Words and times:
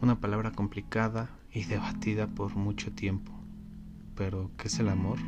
una 0.00 0.20
palabra 0.20 0.52
complicada 0.52 1.30
y 1.52 1.64
debatida 1.64 2.26
por 2.26 2.56
mucho 2.56 2.92
tiempo. 2.92 3.32
Pero, 4.14 4.50
¿qué 4.56 4.68
es 4.68 4.78
el 4.78 4.88
amor? 4.88 5.18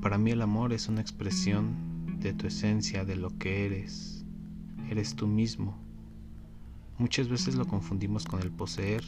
Para 0.00 0.18
mí 0.18 0.30
el 0.30 0.42
amor 0.42 0.72
es 0.72 0.88
una 0.88 1.00
expresión 1.00 2.18
de 2.20 2.32
tu 2.32 2.46
esencia, 2.46 3.04
de 3.04 3.16
lo 3.16 3.36
que 3.38 3.66
eres. 3.66 4.24
Eres 4.90 5.14
tú 5.14 5.26
mismo. 5.26 5.76
Muchas 6.98 7.28
veces 7.28 7.54
lo 7.54 7.66
confundimos 7.66 8.24
con 8.24 8.40
el 8.40 8.50
poseer 8.50 9.04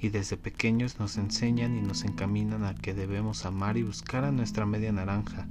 y 0.00 0.08
desde 0.10 0.36
pequeños 0.36 0.98
nos 0.98 1.16
enseñan 1.16 1.76
y 1.76 1.82
nos 1.82 2.04
encaminan 2.04 2.64
a 2.64 2.74
que 2.74 2.94
debemos 2.94 3.44
amar 3.44 3.76
y 3.76 3.82
buscar 3.82 4.24
a 4.24 4.32
nuestra 4.32 4.64
media 4.64 4.92
naranja 4.92 5.46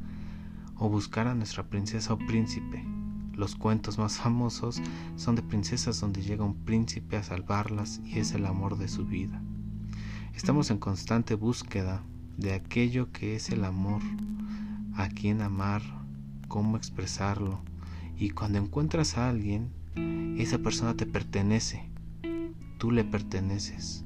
o 0.78 0.90
buscar 0.90 1.28
a 1.28 1.36
nuestra 1.36 1.64
princesa 1.64 2.14
o 2.14 2.18
príncipe. 2.18 2.97
Los 3.38 3.56
cuentos 3.56 4.00
más 4.00 4.18
famosos 4.18 4.82
son 5.16 5.36
de 5.36 5.44
princesas 5.44 6.00
donde 6.00 6.24
llega 6.24 6.44
un 6.44 6.56
príncipe 6.66 7.18
a 7.18 7.24
salvarlas 7.24 8.02
y 8.04 8.18
es 8.18 8.34
el 8.34 8.48
amor 8.48 8.80
de 8.80 8.88
su 8.88 9.06
vida. 9.06 9.40
Estamos 10.34 10.72
en 10.72 10.80
constante 10.80 11.36
búsqueda 11.36 12.02
de 12.38 12.54
aquello 12.54 13.12
que 13.12 13.36
es 13.36 13.52
el 13.52 13.64
amor, 13.64 14.02
a 14.96 15.08
quién 15.10 15.44
amar, 15.44 15.84
cómo 16.48 16.78
expresarlo, 16.78 17.60
y 18.18 18.32
cuando 18.32 18.58
encuentras 18.58 19.20
a 19.20 19.30
alguien, 19.30 19.70
esa 20.40 20.58
persona 20.58 20.96
te 20.96 21.06
pertenece, 21.06 21.88
tú 22.80 22.90
le 22.90 23.04
perteneces, 23.04 24.04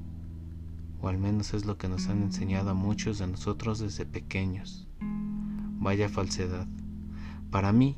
o 1.01 1.07
al 1.07 1.17
menos 1.17 1.53
es 1.53 1.65
lo 1.65 1.77
que 1.77 1.87
nos 1.87 2.09
han 2.09 2.21
enseñado 2.21 2.71
a 2.71 2.73
muchos 2.73 3.19
de 3.19 3.27
nosotros 3.27 3.79
desde 3.79 4.05
pequeños. 4.05 4.89
Vaya 5.79 6.09
falsedad. 6.09 6.67
Para 7.49 7.71
mí, 7.71 7.97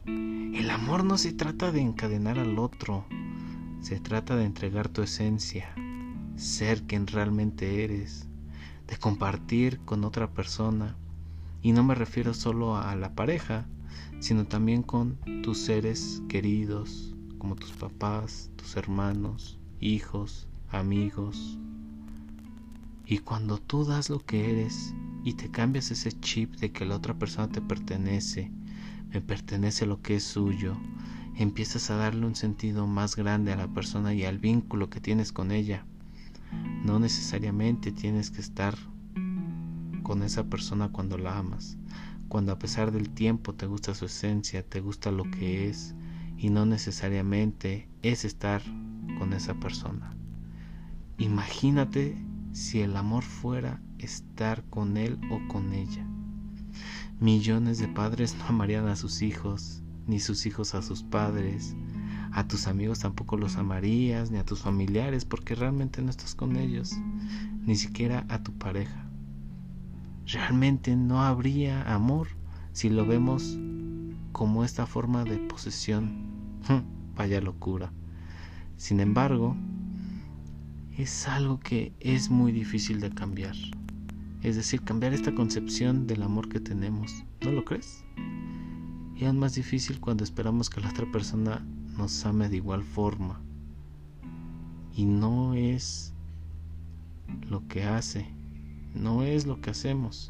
el 0.53 0.69
amor 0.69 1.03
no 1.03 1.17
se 1.17 1.33
trata 1.33 1.71
de 1.71 1.81
encadenar 1.81 2.37
al 2.37 2.59
otro, 2.59 3.05
se 3.81 3.99
trata 3.99 4.35
de 4.35 4.45
entregar 4.45 4.87
tu 4.87 5.01
esencia, 5.01 5.73
ser 6.35 6.83
quien 6.83 7.07
realmente 7.07 7.83
eres, 7.83 8.27
de 8.87 8.97
compartir 8.97 9.79
con 9.79 10.03
otra 10.03 10.31
persona. 10.31 10.95
Y 11.63 11.71
no 11.71 11.83
me 11.83 11.95
refiero 11.95 12.35
solo 12.35 12.77
a 12.77 12.95
la 12.95 13.15
pareja, 13.15 13.65
sino 14.19 14.45
también 14.45 14.83
con 14.83 15.17
tus 15.41 15.57
seres 15.57 16.21
queridos, 16.29 17.15
como 17.39 17.55
tus 17.55 17.71
papás, 17.71 18.51
tus 18.55 18.77
hermanos, 18.77 19.57
hijos, 19.79 20.47
amigos. 20.69 21.57
Y 23.07 23.17
cuando 23.19 23.57
tú 23.57 23.85
das 23.85 24.09
lo 24.09 24.19
que 24.19 24.51
eres 24.51 24.93
y 25.23 25.33
te 25.33 25.49
cambias 25.49 25.89
ese 25.89 26.11
chip 26.11 26.55
de 26.57 26.71
que 26.71 26.85
la 26.85 26.95
otra 26.95 27.17
persona 27.17 27.49
te 27.49 27.59
pertenece, 27.59 28.51
me 29.13 29.21
pertenece 29.21 29.85
lo 29.85 30.01
que 30.01 30.15
es 30.15 30.23
suyo, 30.23 30.75
empiezas 31.35 31.91
a 31.91 31.95
darle 31.95 32.25
un 32.25 32.35
sentido 32.35 32.87
más 32.87 33.15
grande 33.15 33.53
a 33.53 33.55
la 33.55 33.67
persona 33.67 34.13
y 34.13 34.25
al 34.25 34.39
vínculo 34.39 34.89
que 34.89 34.99
tienes 34.99 35.31
con 35.31 35.51
ella. 35.51 35.85
No 36.83 36.99
necesariamente 36.99 37.91
tienes 37.91 38.31
que 38.31 38.41
estar 38.41 38.75
con 40.01 40.23
esa 40.23 40.45
persona 40.45 40.89
cuando 40.89 41.17
la 41.17 41.37
amas, 41.37 41.77
cuando 42.27 42.51
a 42.51 42.59
pesar 42.59 42.91
del 42.91 43.11
tiempo 43.11 43.53
te 43.53 43.67
gusta 43.67 43.93
su 43.93 44.05
esencia, 44.05 44.67
te 44.67 44.81
gusta 44.81 45.11
lo 45.11 45.23
que 45.29 45.69
es 45.69 45.93
y 46.37 46.49
no 46.49 46.65
necesariamente 46.65 47.87
es 48.01 48.25
estar 48.25 48.63
con 49.19 49.33
esa 49.33 49.53
persona. 49.53 50.15
Imagínate 51.19 52.17
si 52.51 52.81
el 52.81 52.97
amor 52.97 53.23
fuera 53.23 53.79
estar 53.99 54.63
con 54.71 54.97
él 54.97 55.19
o 55.29 55.39
con 55.47 55.71
ella. 55.73 56.05
Millones 57.19 57.79
de 57.79 57.87
padres 57.87 58.35
no 58.37 58.45
amarían 58.45 58.87
a 58.87 58.95
sus 58.95 59.21
hijos, 59.21 59.81
ni 60.07 60.19
sus 60.19 60.45
hijos 60.45 60.75
a 60.75 60.81
sus 60.81 61.03
padres. 61.03 61.75
A 62.31 62.47
tus 62.47 62.67
amigos 62.67 62.99
tampoco 62.99 63.37
los 63.37 63.57
amarías, 63.57 64.31
ni 64.31 64.39
a 64.39 64.45
tus 64.45 64.61
familiares, 64.61 65.23
porque 65.23 65.55
realmente 65.55 66.01
no 66.01 66.09
estás 66.09 66.35
con 66.35 66.55
ellos, 66.55 66.97
ni 67.65 67.75
siquiera 67.75 68.25
a 68.27 68.41
tu 68.41 68.51
pareja. 68.53 69.07
Realmente 70.25 70.95
no 70.95 71.21
habría 71.21 71.93
amor 71.93 72.27
si 72.71 72.89
lo 72.89 73.05
vemos 73.05 73.57
como 74.31 74.63
esta 74.63 74.85
forma 74.87 75.23
de 75.23 75.37
posesión. 75.37 76.25
Vaya 77.15 77.39
locura. 77.39 77.93
Sin 78.75 78.99
embargo, 78.99 79.55
es 80.97 81.27
algo 81.27 81.59
que 81.59 81.93
es 81.99 82.29
muy 82.29 82.51
difícil 82.51 82.99
de 82.99 83.11
cambiar 83.11 83.55
es 84.43 84.57
decir, 84.57 84.81
cambiar 84.81 85.13
esta 85.13 85.33
concepción 85.33 86.05
del 86.05 86.21
amor 86.21 86.49
que 86.49 86.59
tenemos. 86.59 87.23
¿No 87.41 87.51
lo 87.51 87.63
crees? 87.63 88.03
Y 89.15 89.23
es 89.23 89.33
más 89.33 89.55
difícil 89.55 89.99
cuando 90.01 90.23
esperamos 90.23 90.69
que 90.69 90.81
la 90.81 90.89
otra 90.89 91.09
persona 91.11 91.65
nos 91.97 92.25
ame 92.25 92.49
de 92.49 92.57
igual 92.57 92.83
forma. 92.83 93.39
Y 94.95 95.05
no 95.05 95.53
es 95.53 96.13
lo 97.49 97.65
que 97.67 97.85
hace, 97.85 98.27
no 98.93 99.23
es 99.23 99.47
lo 99.47 99.61
que 99.61 99.69
hacemos. 99.69 100.29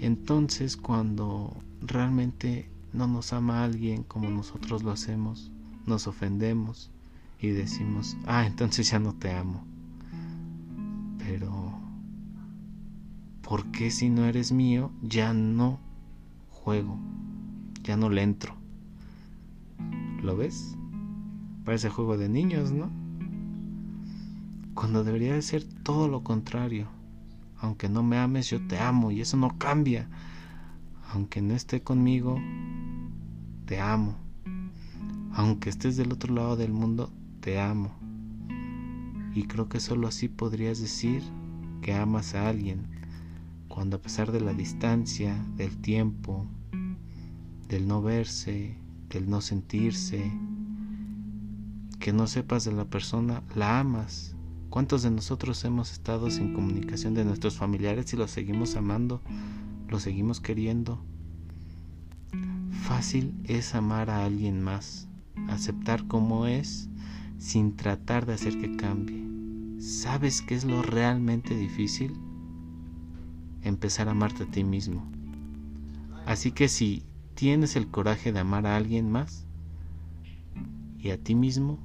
Entonces 0.00 0.76
cuando 0.76 1.54
realmente 1.82 2.70
no 2.92 3.06
nos 3.06 3.32
ama 3.32 3.62
alguien 3.62 4.04
como 4.04 4.30
nosotros 4.30 4.82
lo 4.82 4.90
hacemos, 4.90 5.50
nos 5.86 6.06
ofendemos 6.06 6.90
y 7.40 7.48
decimos, 7.48 8.16
ah, 8.26 8.46
entonces 8.46 8.90
ya 8.90 8.98
no 8.98 9.12
te 9.14 9.30
amo. 9.32 9.64
Pero 11.18 11.73
¿por 13.44 13.66
qué 13.66 13.90
si 13.90 14.08
no 14.08 14.24
eres 14.24 14.52
mío 14.52 14.90
ya 15.02 15.34
no 15.34 15.78
juego? 16.48 16.98
Ya 17.82 17.96
no 17.96 18.08
le 18.08 18.22
entro. 18.22 18.56
¿Lo 20.22 20.36
ves? 20.36 20.76
Parece 21.64 21.90
juego 21.90 22.16
de 22.16 22.30
niños, 22.30 22.72
¿no? 22.72 22.90
Cuando 24.72 25.04
debería 25.04 25.34
de 25.34 25.42
ser 25.42 25.64
todo 25.64 26.08
lo 26.08 26.24
contrario. 26.24 26.88
Aunque 27.58 27.88
no 27.88 28.02
me 28.02 28.18
ames, 28.18 28.48
yo 28.48 28.66
te 28.66 28.78
amo 28.78 29.10
y 29.10 29.20
eso 29.20 29.36
no 29.36 29.58
cambia. 29.58 30.08
Aunque 31.12 31.42
no 31.42 31.54
esté 31.54 31.82
conmigo, 31.82 32.40
te 33.66 33.78
amo. 33.80 34.16
Aunque 35.34 35.68
estés 35.68 35.96
del 35.96 36.12
otro 36.12 36.34
lado 36.34 36.56
del 36.56 36.72
mundo, 36.72 37.12
te 37.40 37.60
amo. 37.60 37.94
Y 39.34 39.44
creo 39.44 39.68
que 39.68 39.80
solo 39.80 40.08
así 40.08 40.28
podrías 40.28 40.80
decir 40.80 41.22
que 41.82 41.92
amas 41.92 42.34
a 42.34 42.48
alguien 42.48 42.93
cuando 43.68 43.96
a 43.96 44.02
pesar 44.02 44.32
de 44.32 44.40
la 44.40 44.52
distancia, 44.52 45.34
del 45.56 45.76
tiempo, 45.78 46.46
del 47.68 47.88
no 47.88 48.02
verse, 48.02 48.76
del 49.08 49.28
no 49.28 49.40
sentirse, 49.40 50.30
que 51.98 52.12
no 52.12 52.26
sepas 52.26 52.64
de 52.64 52.72
la 52.72 52.84
persona, 52.84 53.42
la 53.54 53.80
amas. 53.80 54.36
¿Cuántos 54.70 55.02
de 55.02 55.10
nosotros 55.10 55.64
hemos 55.64 55.92
estado 55.92 56.30
sin 56.30 56.52
comunicación 56.52 57.14
de 57.14 57.24
nuestros 57.24 57.56
familiares 57.56 58.12
y 58.12 58.16
los 58.16 58.30
seguimos 58.30 58.76
amando, 58.76 59.22
los 59.88 60.02
seguimos 60.02 60.40
queriendo? 60.40 61.02
Fácil 62.82 63.34
es 63.44 63.74
amar 63.74 64.10
a 64.10 64.24
alguien 64.24 64.62
más, 64.62 65.08
aceptar 65.48 66.06
como 66.06 66.46
es 66.46 66.90
sin 67.38 67.76
tratar 67.76 68.26
de 68.26 68.34
hacer 68.34 68.60
que 68.60 68.76
cambie. 68.76 69.24
¿Sabes 69.80 70.42
qué 70.42 70.54
es 70.54 70.64
lo 70.64 70.82
realmente 70.82 71.56
difícil? 71.56 72.18
Empezar 73.64 74.08
a 74.08 74.12
amarte 74.12 74.44
a 74.44 74.46
ti 74.46 74.62
mismo. 74.62 75.10
Así 76.26 76.52
que 76.52 76.68
si 76.68 77.04
tienes 77.34 77.76
el 77.76 77.90
coraje 77.90 78.32
de 78.32 78.40
amar 78.40 78.66
a 78.66 78.76
alguien 78.76 79.10
más 79.10 79.46
y 80.98 81.10
a 81.10 81.18
ti 81.18 81.34
mismo, 81.34 81.78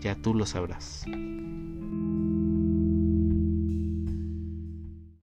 ya 0.00 0.14
tú 0.16 0.34
lo 0.34 0.46
sabrás. 0.46 1.04